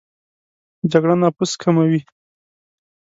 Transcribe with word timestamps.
جګړه 0.91 1.15
نفوس 1.21 1.51
کموي 1.61 1.99